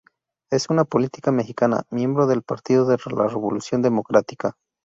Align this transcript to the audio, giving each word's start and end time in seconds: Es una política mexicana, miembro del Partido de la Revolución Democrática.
Es 0.49 0.71
una 0.71 0.83
política 0.83 1.31
mexicana, 1.31 1.83
miembro 1.91 2.25
del 2.25 2.41
Partido 2.41 2.87
de 2.87 2.97
la 3.11 3.27
Revolución 3.27 3.83
Democrática. 3.83 4.57